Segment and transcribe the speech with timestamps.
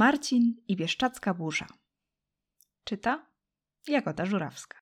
[0.00, 1.66] Marcin i Bieszczacka burza.
[2.84, 3.26] Czyta
[3.88, 4.78] Jagoda Żurawska.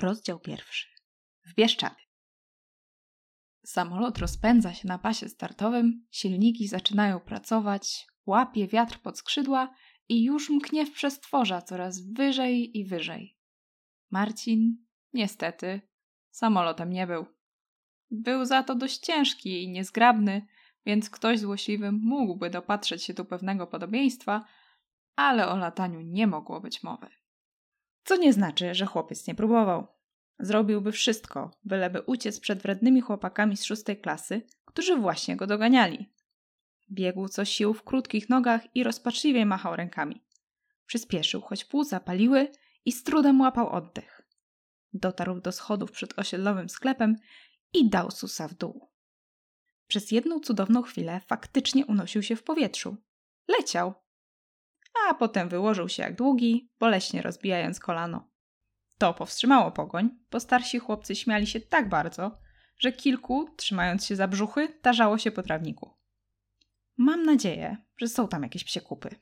[0.00, 0.86] Rozdział pierwszy.
[1.46, 1.96] W Bieszczady.
[3.64, 9.74] Samolot rozpędza się na pasie startowym, silniki zaczynają pracować, łapie wiatr pod skrzydła
[10.08, 13.38] i już mknie w przestworza coraz wyżej i wyżej.
[14.10, 15.80] Marcin, niestety,
[16.30, 17.26] samolotem nie był.
[18.10, 20.46] Był za to dość ciężki i niezgrabny,
[20.88, 24.44] więc ktoś złośliwy mógłby dopatrzeć się tu pewnego podobieństwa,
[25.16, 27.06] ale o lataniu nie mogło być mowy.
[28.04, 29.86] Co nie znaczy, że chłopiec nie próbował.
[30.38, 36.12] Zrobiłby wszystko, byleby uciec przed wrednymi chłopakami z szóstej klasy, którzy właśnie go doganiali.
[36.90, 40.24] Biegł co sił w krótkich nogach i rozpaczliwie machał rękami.
[40.86, 42.48] Przyspieszył, choć pół zapaliły
[42.84, 44.22] i z trudem łapał oddech.
[44.92, 47.16] Dotarł do schodów przed osiedlowym sklepem
[47.72, 48.87] i dał susa w dół.
[49.88, 52.96] Przez jedną cudowną chwilę faktycznie unosił się w powietrzu.
[53.48, 53.94] Leciał.
[55.08, 58.30] A potem wyłożył się jak długi, boleśnie rozbijając kolano.
[58.98, 62.38] To powstrzymało pogoń, bo starsi chłopcy śmiali się tak bardzo,
[62.78, 65.90] że kilku, trzymając się za brzuchy, tarzało się po trawniku.
[66.96, 69.16] Mam nadzieję, że są tam jakieś psiekupy,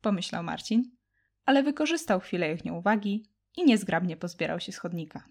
[0.00, 0.96] pomyślał Marcin,
[1.44, 5.28] ale wykorzystał chwilę ich nieuwagi i niezgrabnie pozbierał się schodnika.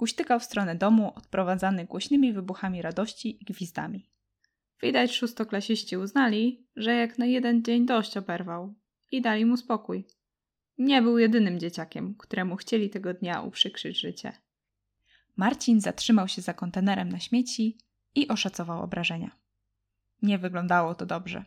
[0.00, 4.10] Kuśtykał w stronę domu, odprowadzany głośnymi wybuchami radości i gwizdami.
[4.82, 8.74] Widać szóstoklasiści uznali, że jak na jeden dzień dość oberwał
[9.10, 10.06] i dali mu spokój.
[10.78, 14.32] Nie był jedynym dzieciakiem, któremu chcieli tego dnia uprzykrzyć życie.
[15.36, 17.78] Marcin zatrzymał się za kontenerem na śmieci
[18.14, 19.30] i oszacował obrażenia.
[20.22, 21.44] Nie wyglądało to dobrze.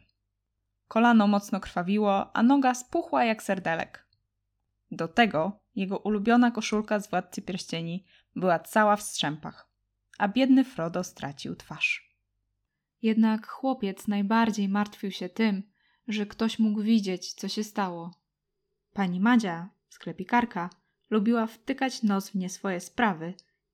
[0.87, 4.07] Kolano mocno krwawiło, a noga spuchła jak serdelek.
[4.91, 9.69] Do tego jego ulubiona koszulka z Władcy Pierścieni była cała w strzępach,
[10.17, 12.13] a biedny Frodo stracił twarz.
[13.01, 15.63] Jednak chłopiec najbardziej martwił się tym,
[16.07, 18.11] że ktoś mógł widzieć, co się stało.
[18.93, 20.69] Pani Madzia, sklepikarka,
[21.09, 23.33] lubiła wtykać nos w nie swoje sprawy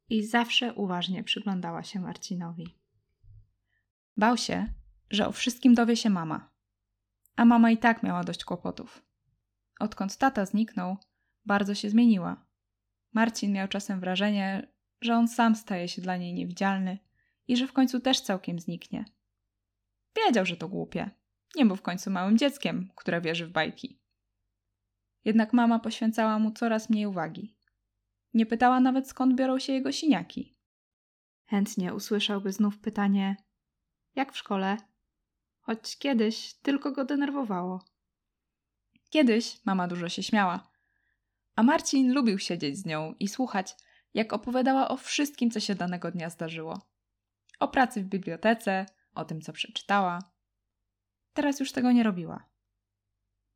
[0.10, 2.76] i zawsze uważnie przyglądała się Marcinowi.
[4.18, 4.74] Bał się,
[5.10, 6.50] że o wszystkim dowie się mama.
[7.36, 9.04] A mama i tak miała dość kłopotów.
[9.80, 10.98] Odkąd tata zniknął,
[11.46, 12.49] bardzo się zmieniła.
[13.14, 14.68] Marcin miał czasem wrażenie,
[15.02, 17.00] że on sam staje się dla niej niewidzialny
[17.48, 19.06] i że w końcu też całkiem zniknie.
[20.18, 21.10] Wiedział, że to głupie.
[21.56, 24.00] Nie był w końcu małym dzieckiem, które wierzy w bajki.
[25.26, 27.56] Jednak mama poświęcała mu coraz mniej uwagi.
[28.34, 30.58] Nie pytała nawet skąd biorą się jego siniaki.
[31.46, 33.36] Chętnie usłyszałby znów pytanie:
[34.16, 34.78] Jak w szkole?
[35.60, 37.86] Choć kiedyś tylko go denerwowało.
[39.10, 40.69] Kiedyś mama dużo się śmiała,
[41.60, 43.76] a Marcin lubił siedzieć z nią i słuchać,
[44.14, 46.82] jak opowiadała o wszystkim, co się danego dnia zdarzyło.
[47.60, 50.20] O pracy w bibliotece, o tym, co przeczytała.
[51.34, 52.50] Teraz już tego nie robiła.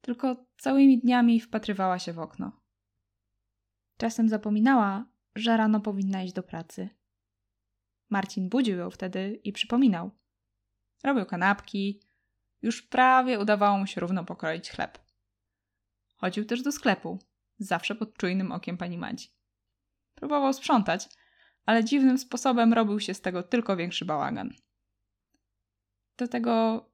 [0.01, 2.61] Tylko całymi dniami wpatrywała się w okno.
[3.97, 6.89] Czasem zapominała, że rano powinna iść do pracy.
[8.09, 10.11] Marcin budził ją wtedy i przypominał.
[11.03, 12.01] Robił kanapki.
[12.61, 14.99] Już prawie udawało mu się równo pokroić chleb.
[16.15, 17.19] Chodził też do sklepu,
[17.59, 19.29] zawsze pod czujnym okiem pani Madzi.
[20.15, 21.09] Próbował sprzątać,
[21.65, 24.53] ale dziwnym sposobem robił się z tego tylko większy bałagan.
[26.17, 26.85] Do tego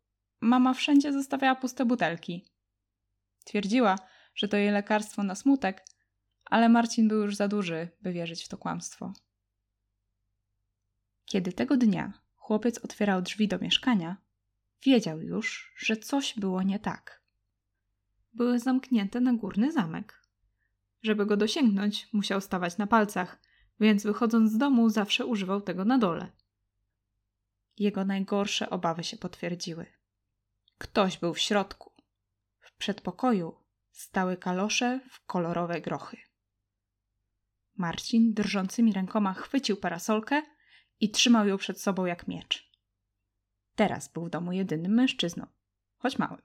[0.41, 2.45] mama wszędzie zostawiała puste butelki.
[3.45, 3.95] Twierdziła,
[4.35, 5.85] że to jej lekarstwo na smutek,
[6.45, 9.13] ale Marcin był już za duży, by wierzyć w to kłamstwo.
[11.25, 14.17] Kiedy tego dnia chłopiec otwierał drzwi do mieszkania,
[14.85, 17.21] wiedział już, że coś było nie tak.
[18.33, 20.21] Były zamknięte na górny zamek.
[21.01, 23.41] Żeby go dosięgnąć, musiał stawać na palcach,
[23.79, 26.31] więc wychodząc z domu zawsze używał tego na dole.
[27.77, 29.85] Jego najgorsze obawy się potwierdziły.
[30.77, 31.91] Ktoś był w środku.
[32.59, 33.55] W przedpokoju
[33.91, 36.17] stały kalosze w kolorowe grochy.
[37.77, 40.41] Marcin drżącymi rękoma chwycił parasolkę
[40.99, 42.71] i trzymał ją przed sobą jak miecz.
[43.75, 45.47] Teraz był w domu jedynym mężczyzną,
[45.97, 46.41] choć małym.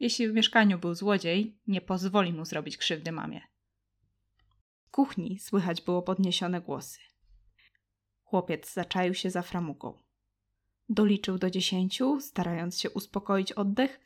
[0.00, 3.51] Jeśli w mieszkaniu był złodziej, nie pozwoli mu zrobić krzywdy mamie.
[4.92, 7.00] Kuchni słychać było podniesione głosy.
[8.22, 10.02] Chłopiec zaczaił się za framugą.
[10.88, 14.00] Doliczył do dziesięciu, starając się uspokoić oddech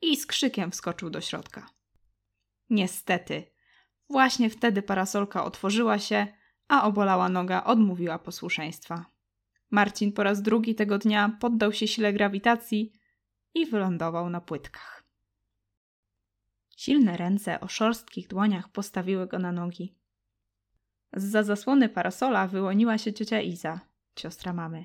[0.00, 1.66] i z krzykiem wskoczył do środka.
[2.70, 3.50] Niestety,
[4.10, 6.26] właśnie wtedy parasolka otworzyła się,
[6.68, 9.06] a obolała noga odmówiła posłuszeństwa.
[9.70, 12.92] Marcin po raz drugi tego dnia poddał się sile grawitacji
[13.54, 15.04] i wylądował na płytkach.
[16.76, 19.97] Silne ręce o szorstkich dłoniach postawiły go na nogi.
[21.12, 23.80] Za zasłony parasola wyłoniła się ciocia Iza,
[24.18, 24.84] siostra mamy.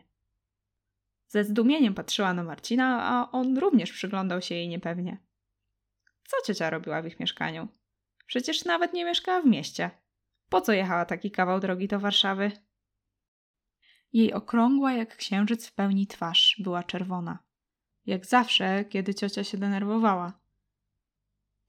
[1.27, 5.17] Ze zdumieniem patrzyła na Marcina, a on również przyglądał się jej niepewnie.
[6.27, 7.67] Co ciocia robiła w ich mieszkaniu?
[8.25, 9.91] Przecież nawet nie mieszkała w mieście.
[10.49, 12.51] Po co jechała taki kawał drogi do Warszawy?
[14.13, 17.39] Jej okrągła jak księżyc w pełni twarz była czerwona.
[18.05, 20.33] Jak zawsze, kiedy ciocia się denerwowała.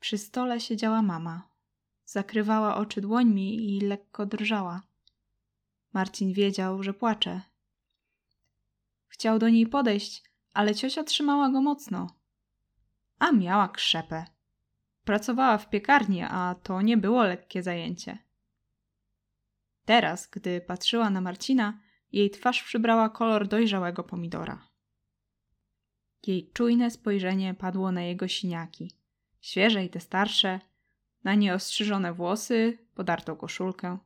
[0.01, 1.54] Przy stole siedziała mama.
[2.05, 4.83] Zakrywała oczy dłońmi i lekko drżała.
[5.93, 7.43] Marcin wiedział, że płacze.
[9.07, 10.23] Chciał do niej podejść,
[10.53, 12.17] ale ciocia trzymała go mocno.
[13.19, 14.25] A miała krzepę.
[15.05, 18.19] Pracowała w piekarni, a to nie było lekkie zajęcie.
[19.85, 21.81] Teraz, gdy patrzyła na Marcina,
[22.13, 24.69] jej twarz przybrała kolor dojrzałego pomidora.
[26.27, 28.91] Jej czujne spojrzenie padło na jego siniaki,
[29.41, 30.61] świeże i te starsze,
[31.25, 33.99] na nieostrzyżone włosy, podartą koszulkę.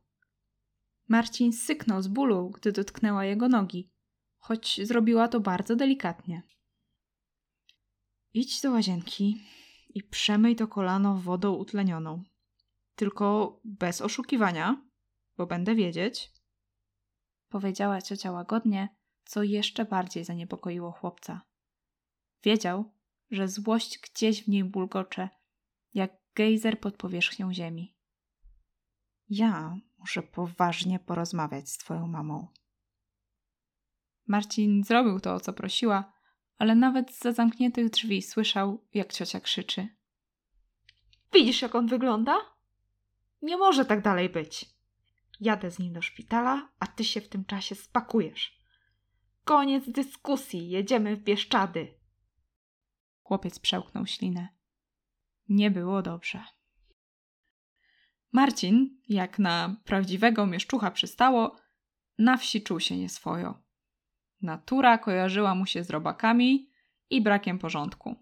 [1.07, 3.91] Marcin syknął z bólu, gdy dotknęła jego nogi,
[4.37, 6.43] choć zrobiła to bardzo delikatnie.
[8.33, 9.43] Idź do łazienki
[9.89, 12.23] i przemyj to kolano wodą utlenioną.
[12.95, 14.81] Tylko bez oszukiwania,
[15.37, 16.31] bo będę wiedzieć.
[17.49, 18.89] Powiedziała ciocia łagodnie,
[19.25, 21.41] co jeszcze bardziej zaniepokoiło chłopca.
[22.43, 22.91] Wiedział,
[23.31, 25.29] że złość gdzieś w niej bulgocze,
[25.93, 27.95] jak gejzer pod powierzchnią ziemi.
[29.29, 32.47] Ja muszę poważnie porozmawiać z twoją mamą.
[34.27, 36.13] Marcin zrobił to, o co prosiła,
[36.57, 39.87] ale nawet za zamkniętych drzwi słyszał, jak ciocia krzyczy.
[41.33, 42.37] Widzisz, jak on wygląda?
[43.41, 44.65] Nie może tak dalej być.
[45.39, 48.59] Jadę z nim do szpitala, a ty się w tym czasie spakujesz.
[49.43, 51.93] Koniec dyskusji, jedziemy w Bieszczady.
[53.23, 54.58] Chłopiec przełknął ślinę.
[55.49, 56.43] Nie było dobrze.
[58.31, 61.55] Marcin, jak na prawdziwego mieszczucha przystało,
[62.17, 63.61] na wsi czuł się nieswojo.
[64.41, 66.71] Natura kojarzyła mu się z robakami
[67.09, 68.15] i brakiem porządku.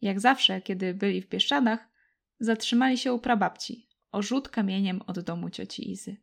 [0.00, 1.88] Jak zawsze, kiedy byli w Bieszczadach,
[2.40, 6.16] zatrzymali się u prababci, o rzut kamieniem od domu cioci Izy.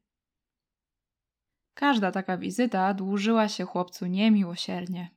[1.73, 5.15] Każda taka wizyta dłużyła się chłopcu niemiłosiernie.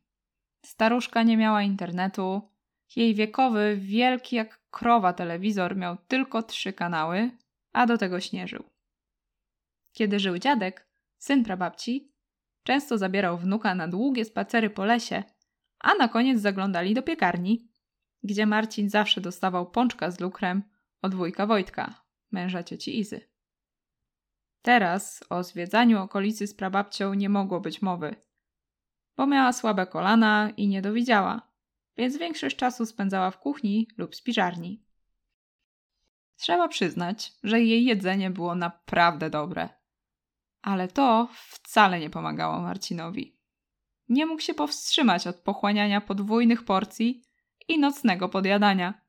[0.65, 2.52] Staruszka nie miała internetu,
[2.97, 7.31] jej wiekowy, wielki jak krowa telewizor miał tylko trzy kanały,
[7.73, 8.65] a do tego śnieżył.
[9.93, 12.13] Kiedy żył dziadek, syn prababci,
[12.63, 15.23] często zabierał wnuka na długie spacery po lesie,
[15.79, 17.69] a na koniec zaglądali do piekarni,
[18.23, 20.63] gdzie Marcin zawsze dostawał pączka z lukrem
[21.03, 21.95] od wujka Wojtka,
[22.31, 23.21] męża cioci Izy.
[24.63, 28.17] Teraz o zwiedzaniu okolicy z prababcią nie mogło być mowy,
[29.17, 31.52] bo miała słabe kolana i nie dowidziała,
[31.97, 34.83] więc większość czasu spędzała w kuchni lub spiżarni.
[36.37, 39.69] Trzeba przyznać, że jej jedzenie było naprawdę dobre.
[40.63, 43.37] Ale to wcale nie pomagało Marcinowi.
[44.09, 47.23] Nie mógł się powstrzymać od pochłaniania podwójnych porcji
[47.69, 49.03] i nocnego podjadania,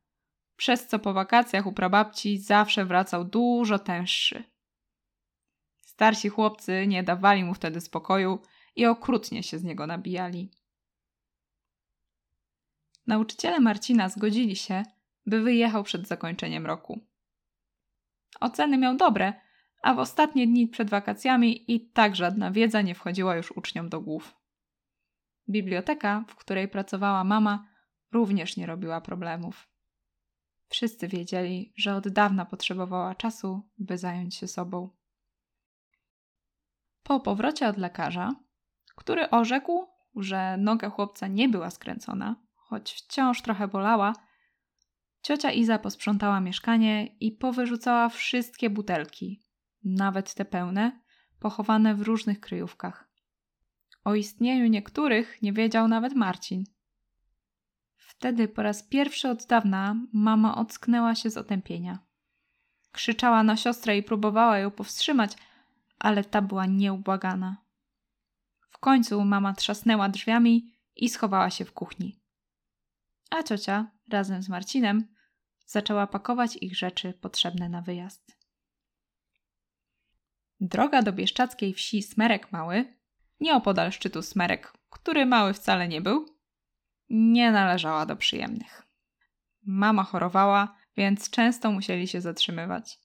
[0.56, 4.44] przez co po wakacjach u prababci zawsze wracał dużo tęższy.
[5.81, 8.41] Starsi chłopcy nie dawali mu wtedy spokoju
[8.75, 10.51] i okrutnie się z niego nabijali.
[13.07, 14.83] Nauczyciele Marcina zgodzili się,
[15.25, 17.00] by wyjechał przed zakończeniem roku.
[18.39, 19.33] Oceny miał dobre,
[19.81, 24.01] a w ostatnie dni przed wakacjami i tak żadna wiedza nie wchodziła już uczniom do
[24.01, 24.35] głów.
[25.50, 27.67] Biblioteka, w której pracowała mama,
[28.11, 29.67] również nie robiła problemów.
[30.69, 34.89] Wszyscy wiedzieli, że od dawna potrzebowała czasu, by zająć się sobą.
[37.03, 38.36] Po powrocie od lekarza,
[38.95, 42.36] który orzekł, że noga chłopca nie była skręcona,
[42.74, 44.13] choć wciąż trochę bolała,
[45.22, 49.42] ciocia Iza posprzątała mieszkanie i powyrzucała wszystkie butelki,
[49.84, 51.00] nawet te pełne,
[51.39, 53.10] pochowane w różnych kryjówkach.
[54.03, 56.63] O istnieniu niektórych nie wiedział nawet Marcin.
[57.96, 62.00] Wtedy po raz pierwszy od dawna mama ocknęła się z otępienia.
[62.92, 65.38] Krzyczała na siostrę i próbowała ją powstrzymać,
[66.00, 67.58] ale ta była nieubłagana.
[68.70, 72.23] W końcu mama trzasnęła drzwiami i schowała się w kuchni.
[73.34, 75.08] A ciocia, razem z Marcinem,
[75.66, 78.38] zaczęła pakować ich rzeczy potrzebne na wyjazd.
[80.60, 82.98] Droga do bieszczackiej wsi Smerek Mały,
[83.40, 86.25] nieopodal szczytu Smerek, który mały wcale nie był,
[87.10, 88.84] nie należała do przyjemnych.
[89.62, 93.00] Mama chorowała, więc często musieli się zatrzymywać.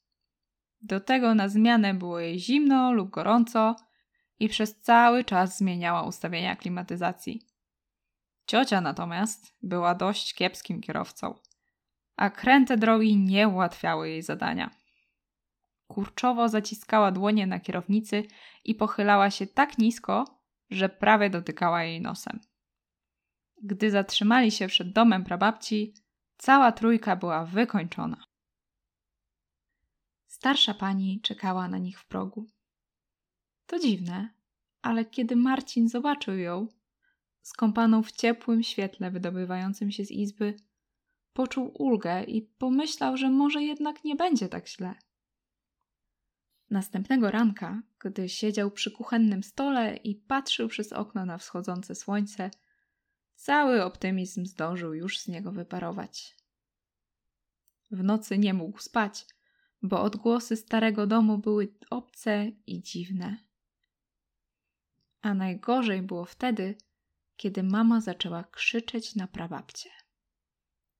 [0.80, 3.76] Do tego na zmianę było jej zimno lub gorąco
[4.38, 7.48] i przez cały czas zmieniała ustawienia klimatyzacji.
[8.48, 11.34] Ciocia natomiast była dość kiepskim kierowcą,
[12.16, 14.70] a kręte drogi nie ułatwiały jej zadania.
[15.86, 18.24] Kurczowo zaciskała dłonie na kierownicy
[18.64, 20.24] i pochylała się tak nisko,
[20.70, 22.40] że prawie dotykała jej nosem.
[23.62, 25.94] Gdy zatrzymali się przed domem prababci,
[26.36, 28.24] Cała trójka była wykończona.
[30.26, 32.46] Starsza pani czekała na nich w progu.
[33.66, 34.28] To dziwne,
[34.82, 36.68] ale kiedy Marcin zobaczył ją,
[37.48, 40.56] skąpaną w ciepłym świetle wydobywającym się z izby,
[41.32, 44.94] poczuł ulgę i pomyślał, że może jednak nie będzie tak źle.
[46.70, 52.50] Następnego ranka, gdy siedział przy kuchennym stole i patrzył przez okno na wschodzące słońce,
[53.34, 56.36] cały optymizm zdążył już z niego wyparować.
[57.90, 59.26] W nocy nie mógł spać,
[59.82, 63.36] bo odgłosy starego domu były obce i dziwne.
[65.20, 66.74] A najgorzej było wtedy,
[67.38, 69.90] kiedy mama zaczęła krzyczeć na prababcie.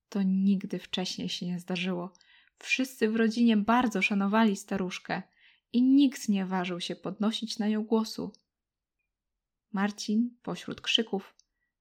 [0.09, 2.13] To nigdy wcześniej się nie zdarzyło.
[2.57, 5.21] Wszyscy w rodzinie bardzo szanowali staruszkę
[5.73, 8.31] i nikt nie ważył się podnosić na nią głosu.
[9.71, 11.35] Marcin, pośród krzyków,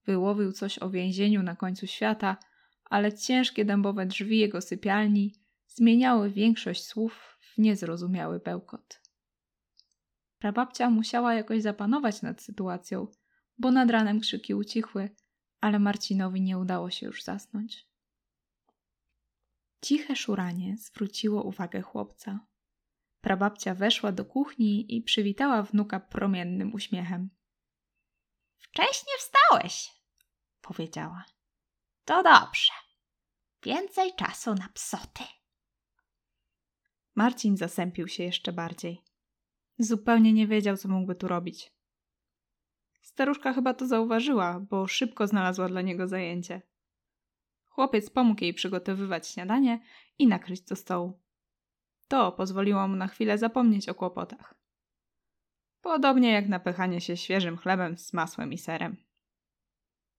[0.06, 2.36] wyłowił coś o więzieniu na końcu świata,
[2.84, 5.34] ale ciężkie dębowe drzwi jego sypialni
[5.66, 9.00] zmieniały większość słów w niezrozumiały bełkot.
[10.38, 13.06] Prababcia musiała jakoś zapanować nad sytuacją,
[13.58, 15.10] bo nad ranem krzyki ucichły,
[15.60, 17.88] ale Marcinowi nie udało się już zasnąć.
[19.84, 22.46] Ciche szuranie zwróciło uwagę chłopca.
[23.20, 27.30] Prababcia weszła do kuchni i przywitała wnuka promiennym uśmiechem.
[28.56, 29.92] Wcześnie wstałeś,
[30.60, 31.24] powiedziała.
[32.04, 32.72] To dobrze.
[33.62, 35.24] Więcej czasu na psoty.
[37.14, 39.02] Marcin zasępił się jeszcze bardziej.
[39.78, 41.77] Zupełnie nie wiedział, co mógłby tu robić.
[43.08, 46.62] Staruszka chyba to zauważyła, bo szybko znalazła dla niego zajęcie.
[47.64, 49.80] Chłopiec pomógł jej przygotowywać śniadanie
[50.18, 51.20] i nakryć do stołu.
[52.08, 54.54] To pozwoliło mu na chwilę zapomnieć o kłopotach.
[55.80, 58.96] Podobnie jak napychanie się świeżym chlebem z masłem i serem.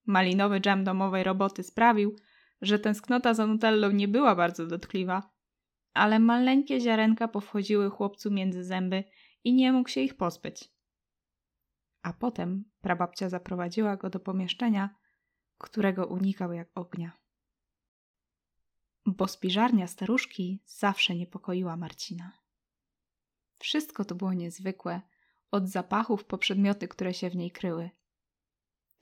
[0.05, 2.15] Malinowy dżem domowej roboty sprawił,
[2.61, 5.31] że tęsknota za nutellą nie była bardzo dotkliwa,
[5.93, 9.03] ale maleńkie ziarenka powchodziły chłopcu między zęby
[9.43, 10.78] i nie mógł się ich pozbyć.
[12.09, 14.95] A potem prababcia zaprowadziła go do pomieszczenia,
[15.57, 17.11] którego unikał jak ognia.
[19.05, 22.31] Bo spiżarnia staruszki zawsze niepokoiła Marcina.
[23.59, 25.01] Wszystko to było niezwykłe,
[25.51, 27.89] od zapachów po przedmioty, które się w niej kryły.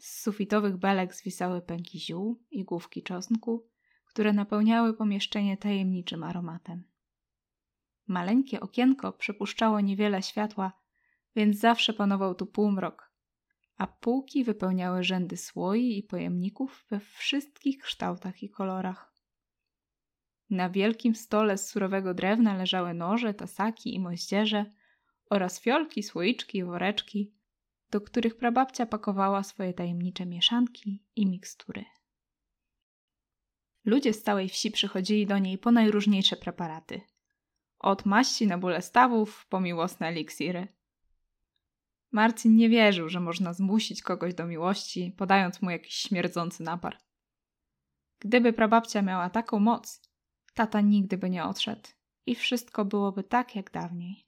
[0.02, 3.70] Z sufitowych belek zwisały pęki ziół i główki czosnku,
[4.06, 6.84] które napełniały pomieszczenie tajemniczym aromatem.
[8.08, 10.87] Maleńkie okienko przepuszczało niewiele światła,
[11.38, 13.12] więc zawsze panował tu półmrok,
[13.78, 19.14] a półki wypełniały rzędy słoi i pojemników we wszystkich kształtach i kolorach.
[20.50, 24.66] Na wielkim stole z surowego drewna leżały noże, tasaki i moździerze
[25.30, 27.34] oraz fiolki, słoiczki i woreczki,
[27.92, 31.86] do których prababcia pakowała swoje tajemnicze mieszanki i mikstury.
[33.86, 37.02] Ludzie z całej wsi przychodzili do niej po najróżniejsze preparaty.
[37.80, 40.77] Od maści na bóle stawów po miłosne eliksiry.
[42.18, 46.98] Marcin nie wierzył, że można zmusić kogoś do miłości, podając mu jakiś śmierdzący napar.
[48.20, 50.02] Gdyby prababcia miała taką moc,
[50.54, 51.90] tata nigdy by nie odszedł
[52.26, 54.26] i wszystko byłoby tak jak dawniej.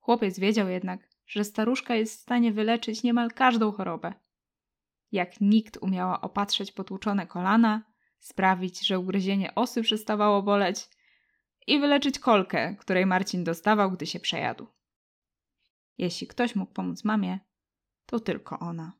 [0.00, 4.14] Chłopiec wiedział jednak, że staruszka jest w stanie wyleczyć niemal każdą chorobę.
[5.12, 7.82] Jak nikt umiała opatrzeć potłuczone kolana,
[8.18, 10.88] sprawić, że ugryzienie osy przestawało boleć
[11.66, 14.79] i wyleczyć kolkę, której Marcin dostawał, gdy się przejadł.
[15.98, 17.38] Jeśli ktoś mógł pomóc mamie,
[18.06, 18.92] to tylko ona.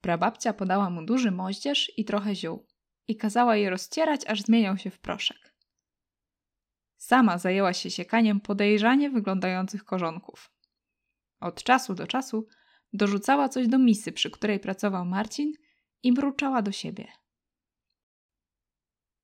[0.00, 2.66] Prababcia podała mu duży moździerz i trochę ziół
[3.08, 5.54] i kazała je rozcierać, aż zmieniał się w proszek.
[6.96, 10.52] Sama zajęła się siekaniem podejrzanie wyglądających korzonków.
[11.40, 12.46] Od czasu do czasu
[12.92, 15.52] dorzucała coś do misy, przy której pracował Marcin
[16.02, 17.08] i mruczała do siebie.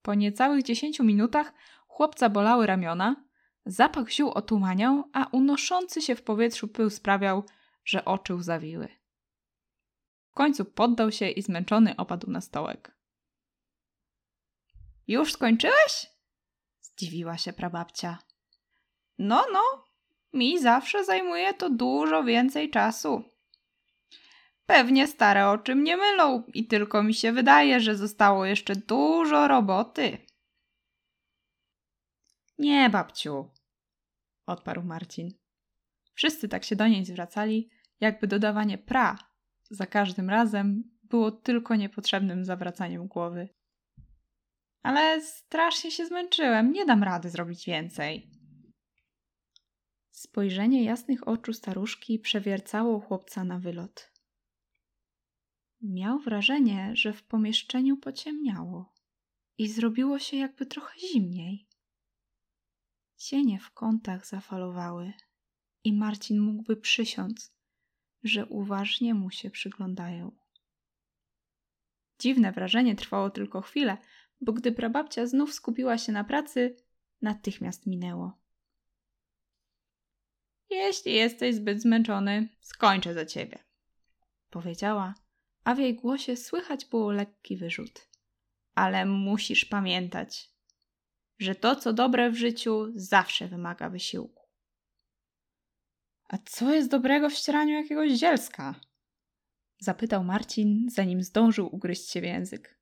[0.02, 1.52] Po niecałych dziesięciu minutach
[1.86, 3.25] chłopca bolały ramiona,
[3.66, 7.44] zapach ziół otumaniał, a unoszący się w powietrzu pył sprawiał,
[7.84, 8.88] że oczy łzawiły.
[10.30, 12.96] W końcu poddał się i zmęczony opadł na stołek.
[15.08, 16.06] Już skończyłeś?
[16.80, 18.18] Zdziwiła się prababcia.
[19.18, 19.62] No, no,
[20.32, 23.24] mi zawsze zajmuje to dużo więcej czasu.
[24.66, 30.18] Pewnie stare oczy mnie mylą i tylko mi się wydaje, że zostało jeszcze dużo roboty.
[32.58, 33.50] Nie, babciu,
[34.46, 35.30] odparł Marcin.
[36.14, 39.18] Wszyscy tak się do niej zwracali, jakby dodawanie pra
[39.70, 43.48] za każdym razem było tylko niepotrzebnym zawracaniem głowy.
[44.82, 48.30] Ale strasznie się zmęczyłem, nie dam rady zrobić więcej.
[50.10, 54.12] Spojrzenie jasnych oczu staruszki przewiercało chłopca na wylot.
[55.82, 58.94] Miał wrażenie, że w pomieszczeniu pociemniało
[59.58, 61.68] i zrobiło się jakby trochę zimniej.
[63.16, 65.12] Cienie w kątach zafalowały
[65.84, 67.54] i Marcin mógłby przysiąc,
[68.22, 70.36] że uważnie mu się przyglądają.
[72.18, 73.96] Dziwne wrażenie trwało tylko chwilę,
[74.40, 76.76] bo gdy prababcia znów skupiła się na pracy,
[77.22, 78.38] natychmiast minęło.
[80.70, 83.58] Jeśli jesteś zbyt zmęczony, skończę za ciebie,
[84.50, 85.14] powiedziała,
[85.64, 88.08] a w jej głosie słychać było lekki wyrzut.
[88.74, 90.55] Ale musisz pamiętać,
[91.38, 94.46] że to, co dobre w życiu, zawsze wymaga wysiłku.
[96.28, 98.74] A co jest dobrego w ścieraniu jakiegoś zielska?
[99.78, 102.80] Zapytał Marcin, zanim zdążył ugryźć się w język.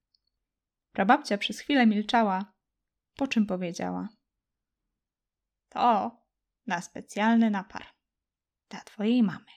[0.92, 2.52] Prababcia przez chwilę milczała,
[3.16, 4.08] po czym powiedziała:
[5.68, 6.16] To
[6.66, 7.86] na specjalny napar
[8.68, 9.50] dla twojej mamy,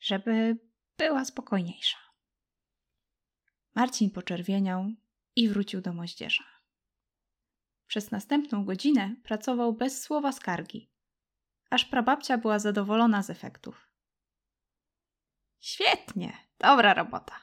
[0.00, 0.58] żeby
[0.96, 1.98] była spokojniejsza.
[3.74, 4.90] Marcin poczerwieniał
[5.36, 6.59] i wrócił do moździerza.
[7.90, 10.90] Przez następną godzinę pracował bez słowa skargi,
[11.70, 13.88] aż prababcia była zadowolona z efektów.
[15.60, 17.40] Świetnie, dobra robota.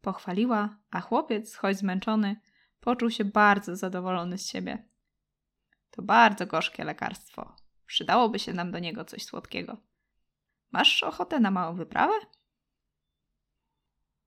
[0.00, 2.36] Pochwaliła, a chłopiec, choć zmęczony,
[2.80, 4.88] poczuł się bardzo zadowolony z siebie.
[5.90, 7.56] To bardzo gorzkie lekarstwo.
[7.86, 9.76] Przydałoby się nam do niego coś słodkiego.
[10.72, 12.14] Masz ochotę na małą wyprawę?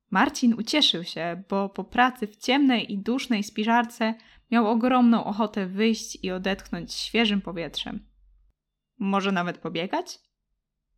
[0.10, 4.14] Marcin ucieszył się, bo po pracy w ciemnej i dusznej spiżarce
[4.52, 8.08] miał ogromną ochotę wyjść i odetchnąć świeżym powietrzem.
[9.00, 10.20] Może nawet pobiegać?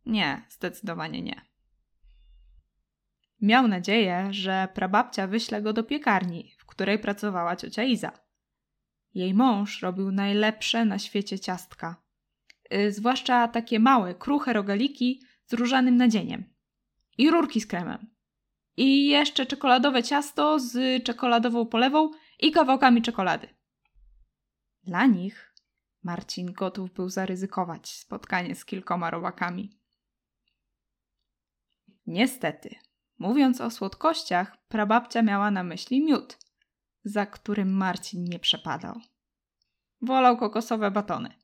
[0.06, 1.50] Nie, zdecydowanie nie.
[3.40, 8.12] Miał nadzieję, że prababcia wyśle go do piekarni, w której pracowała ciocia Iza.
[9.14, 12.02] Jej mąż robił najlepsze na świecie ciastka.
[12.70, 16.44] Yy, zwłaszcza takie małe, kruche rogaliki z różanym nadzieniem.
[17.18, 18.10] I rurki z kremem.
[18.76, 22.10] I jeszcze czekoladowe ciasto z czekoladową polewą
[22.42, 23.48] i kawałkami czekolady.
[24.82, 25.54] Dla nich
[26.02, 29.80] Marcin gotów był zaryzykować spotkanie z kilkoma robakami.
[32.06, 32.74] Niestety,
[33.18, 36.38] mówiąc o słodkościach, prababcia miała na myśli miód,
[37.04, 39.00] za którym Marcin nie przepadał.
[40.02, 41.34] Wolał kokosowe batony.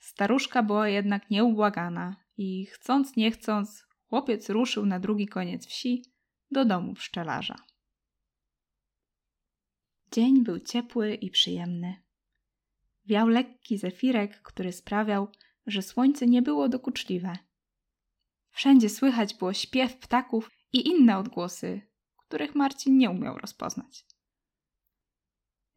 [0.00, 6.02] Staruszka była jednak nieubłagana i chcąc nie chcąc, chłopiec ruszył na drugi koniec wsi
[6.50, 7.56] do domu pszczelarza.
[10.16, 12.02] Dzień był ciepły i przyjemny.
[13.06, 15.28] Wiał lekki zefirek, który sprawiał,
[15.66, 17.38] że słońce nie było dokuczliwe.
[18.50, 21.80] Wszędzie słychać było śpiew ptaków i inne odgłosy,
[22.16, 24.06] których Marcin nie umiał rozpoznać.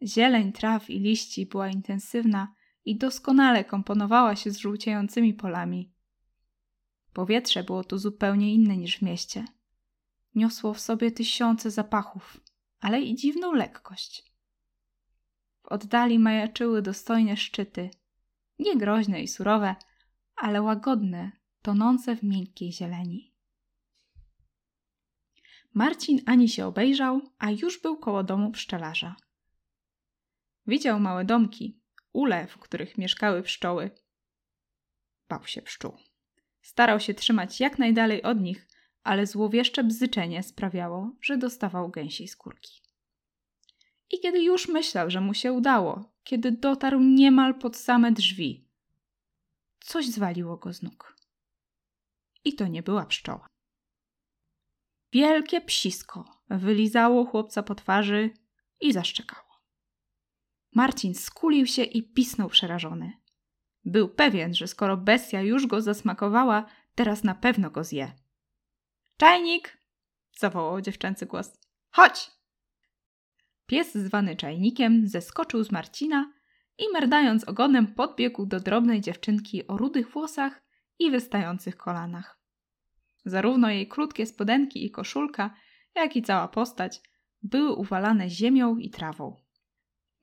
[0.02, 2.54] Zieleń traw i liści była intensywna
[2.86, 5.94] i doskonale komponowała się z żółciejącymi polami.
[7.14, 9.46] Powietrze było tu zupełnie inne niż w mieście.
[10.36, 12.42] Niosło w sobie tysiące zapachów,
[12.80, 14.29] ale i dziwną lekkość.
[15.70, 17.90] Oddali majaczyły dostojne szczyty,
[18.60, 19.76] nie groźne i surowe,
[20.36, 23.34] ale łagodne, tonące w miękkiej zieleni.
[25.74, 29.16] Marcin ani się obejrzał, a już był koło domu pszczelarza.
[30.68, 31.82] Widział małe domki,
[32.14, 33.92] ule, w których mieszkały pszczoły.
[35.30, 35.98] Bał się pszczół.
[36.62, 38.68] Starał się trzymać jak najdalej od nich,
[39.04, 42.89] ale złowieszcze bzyczenie sprawiało, że dostawał gęsiej skórki.
[44.12, 48.68] I kiedy już myślał, że mu się udało, kiedy dotarł niemal pod same drzwi,
[49.80, 51.16] coś zwaliło go z nóg.
[52.44, 53.48] I to nie była pszczoła.
[55.12, 58.34] Wielkie psisko wylizało chłopca po twarzy
[58.82, 59.50] i zaszczekało.
[60.76, 63.14] Marcin skulił się i pisnął przerażony.
[63.86, 68.14] Był pewien, że skoro bestia już go zasmakowała, teraz na pewno go zje.
[69.18, 69.78] Czajnik!
[70.38, 71.58] zawołał dziewczęcy głos.
[71.92, 72.39] Chodź!
[73.70, 76.34] Pies zwany czajnikiem zeskoczył z Marcina
[76.78, 80.64] i merdając ogonem podbiegł do drobnej dziewczynki o rudych włosach
[81.00, 82.40] i wystających kolanach.
[83.26, 85.56] Zarówno jej krótkie spodenki i koszulka,
[85.96, 87.02] jak i cała postać
[87.42, 89.36] były uwalane ziemią i trawą.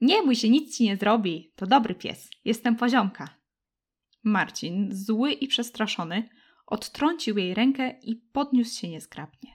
[0.01, 1.53] Nie bój się, nic ci nie zrobi.
[1.55, 2.29] To dobry pies.
[2.45, 3.29] Jestem poziomka.
[4.23, 6.29] Marcin, zły i przestraszony,
[6.65, 9.51] odtrącił jej rękę i podniósł się niezgrabnie.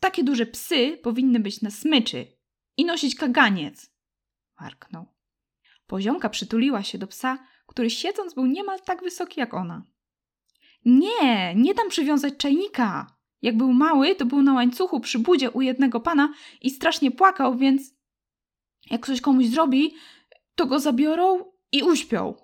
[0.00, 2.33] Takie duże psy powinny być na smyczy
[2.76, 3.90] i nosić kaganiec,
[4.60, 5.06] warknął.
[5.86, 9.82] Poziomka przytuliła się do psa, który siedząc był niemal tak wysoki jak ona.
[10.84, 13.16] Nie, nie dam przywiązać czajnika.
[13.42, 17.56] Jak był mały, to był na łańcuchu przy budzie u jednego pana i strasznie płakał,
[17.56, 17.94] więc
[18.90, 19.94] jak coś komuś zrobi,
[20.54, 22.34] to go zabiorą i uśpią.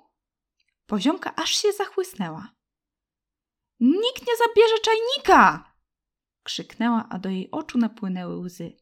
[0.87, 2.55] Poziomka aż się zachłysnęła.
[3.81, 5.73] Nikt nie zabierze czajnika!
[6.43, 8.77] Krzyknęła, a do jej oczu napłynęły łzy.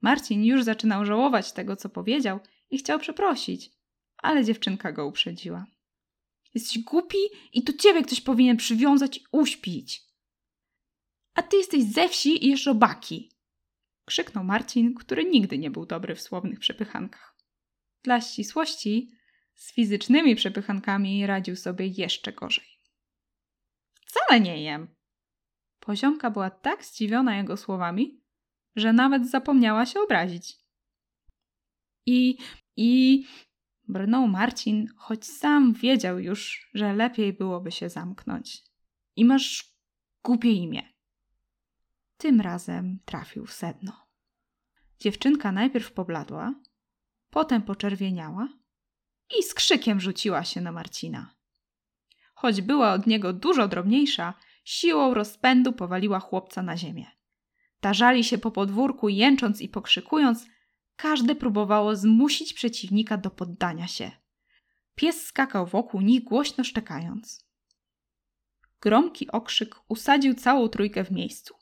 [0.00, 3.70] Marcin już zaczynał żałować tego, co powiedział i chciał przeprosić,
[4.16, 5.66] ale dziewczynka go uprzedziła.
[6.54, 7.18] Jesteś głupi
[7.52, 10.02] i to ciebie ktoś powinien przywiązać i uśpić.
[11.34, 13.30] A ty jesteś ze wsi i jesz robaki.
[14.04, 17.36] Krzyknął Marcin, który nigdy nie był dobry w słownych przepychankach.
[18.02, 19.10] Dla ścisłości,
[19.54, 22.80] z fizycznymi przepychankami radził sobie jeszcze gorzej.
[24.06, 24.94] Wcale nie jem.
[25.80, 28.20] Poziomka była tak zdziwiona jego słowami,
[28.76, 30.56] że nawet zapomniała się obrazić.
[32.06, 32.38] I,
[32.76, 33.24] i,
[33.88, 38.62] brnął Marcin, choć sam wiedział już, że lepiej byłoby się zamknąć.
[39.16, 39.74] I masz
[40.24, 40.82] głupie imię.
[42.16, 43.92] Tym razem trafił w sedno.
[44.98, 46.54] Dziewczynka najpierw pobladła,
[47.30, 48.48] potem poczerwieniała
[49.38, 51.34] i z krzykiem rzuciła się na Marcina.
[52.34, 57.19] Choć była od niego dużo drobniejsza, siłą rozpędu powaliła chłopca na ziemię.
[57.80, 60.46] Tarzali się po podwórku, jęcząc i pokrzykując,
[60.96, 64.10] każde próbowało zmusić przeciwnika do poddania się.
[64.94, 67.50] Pies skakał wokół nich, głośno szczekając.
[68.80, 71.54] Gromki okrzyk usadził całą trójkę w miejscu.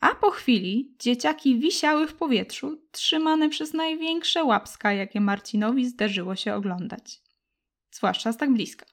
[0.00, 6.54] A po chwili dzieciaki wisiały w powietrzu, trzymane przez największe łapska, jakie Marcinowi zdarzyło się
[6.54, 7.22] oglądać.
[7.90, 8.86] Zwłaszcza z tak bliska.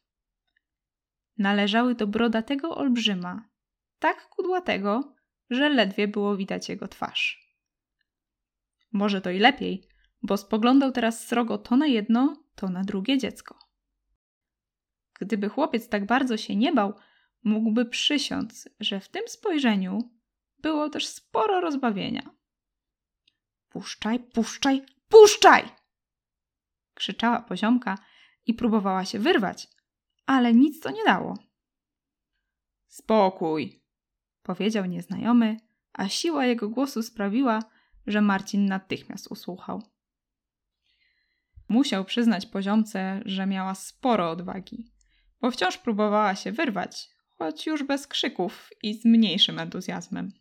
[1.38, 3.49] Należały do brodatego olbrzyma,
[3.99, 5.15] tak kudłatego,
[5.52, 7.52] że ledwie było widać jego twarz.
[8.92, 9.88] Może to i lepiej,
[10.24, 13.60] bo spoglądał teraz srogo to na jedno, to na drugie dziecko.
[15.20, 16.94] Gdyby chłopiec tak bardzo się nie bał,
[17.44, 20.12] mógłby przysiąc, że w tym spojrzeniu
[20.60, 22.30] było też sporo rozbawienia.
[23.70, 25.64] Puszczaj, puszczaj, puszczaj!
[26.94, 27.98] krzyczała poziomka
[28.46, 29.68] i próbowała się wyrwać,
[30.26, 31.38] ale nic to nie dało.
[32.88, 33.81] Spokój,
[34.43, 35.58] powiedział nieznajomy,
[35.93, 37.60] a siła jego głosu sprawiła,
[38.08, 39.84] że Marcin natychmiast usłuchał.
[41.69, 44.91] Musiał przyznać poziomce, że miała sporo odwagi,
[45.41, 50.32] bo wciąż próbowała się wyrwać, choć już bez krzyków i z mniejszym entuzjazmem.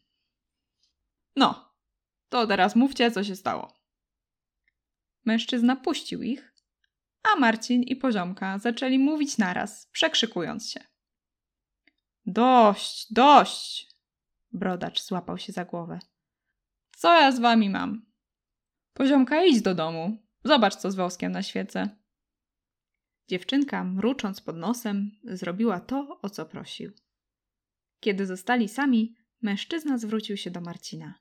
[1.36, 1.74] No,
[2.28, 3.72] to teraz mówcie, co się stało.
[5.24, 6.54] Mężczyzna puścił ich,
[7.22, 10.80] a Marcin i poziomka zaczęli mówić naraz, przekrzykując się.
[12.26, 13.89] Dość, dość!
[14.52, 15.98] Brodacz złapał się za głowę.
[16.96, 18.06] Co ja z wami mam?
[18.94, 20.18] Poziomka, idź do domu.
[20.44, 21.88] Zobacz, co z woskiem na świece.
[23.28, 26.92] Dziewczynka, mrucząc pod nosem, zrobiła to, o co prosił.
[28.00, 31.14] Kiedy zostali sami, mężczyzna zwrócił się do Marcina.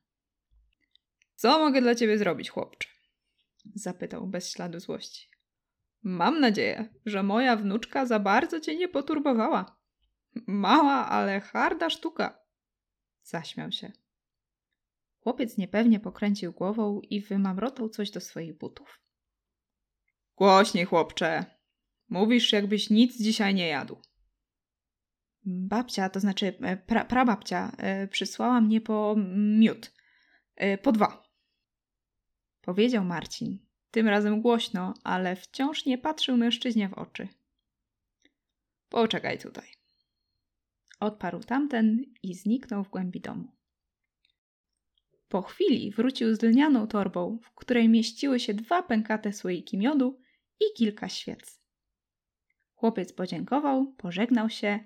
[1.35, 2.89] Co mogę dla ciebie zrobić, chłopcze?
[3.75, 5.29] Zapytał bez śladu złości.
[6.03, 9.79] Mam nadzieję, że moja wnuczka za bardzo cię nie poturbowała.
[10.47, 12.39] Mała, ale harda sztuka.
[13.29, 13.91] Zaśmiał się.
[15.19, 18.99] Chłopiec niepewnie pokręcił głową i wymamrotał coś do swoich butów.
[20.35, 21.45] Głośniej, chłopcze.
[22.09, 24.01] Mówisz, jakbyś nic dzisiaj nie jadł.
[25.45, 29.91] Babcia, to znaczy e, pra, prababcia, e, przysłała mnie po miód.
[30.55, 31.23] E, po dwa.
[32.61, 33.59] Powiedział Marcin.
[33.91, 37.27] Tym razem głośno, ale wciąż nie patrzył mężczyźnie w oczy.
[38.89, 39.78] Poczekaj tutaj.
[40.99, 43.59] Odparł tamten i zniknął w głębi domu.
[45.29, 50.19] Po chwili wrócił z lnianą torbą, w której mieściły się dwa pękate słoiki miodu
[50.59, 51.62] i kilka świec.
[52.73, 54.79] Chłopiec podziękował, pożegnał się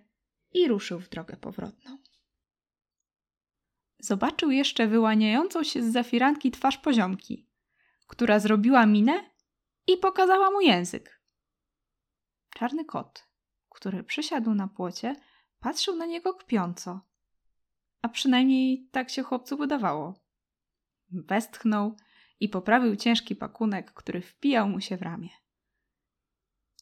[0.51, 1.97] i ruszył w drogę powrotną.
[3.99, 7.47] Zobaczył jeszcze wyłaniającą się z zafiranki twarz poziomki,
[8.07, 9.29] która zrobiła minę
[9.87, 11.21] i pokazała mu język.
[12.49, 13.27] Czarny kot,
[13.69, 15.15] który przysiadł na płocie,
[15.63, 17.01] patrzył na niego kpiąco.
[18.01, 20.13] A przynajmniej tak się chłopcu wydawało.
[21.09, 21.95] Westchnął
[22.39, 25.29] i poprawił ciężki pakunek, który wpijał mu się w ramię.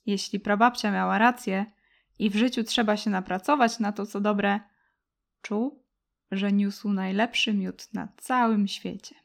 [0.06, 1.66] Jeśli prababcia miała rację
[2.20, 4.60] i w życiu trzeba się napracować na to, co dobre,
[5.42, 5.86] czuł,
[6.32, 9.16] że niósł najlepszy miód na całym świecie.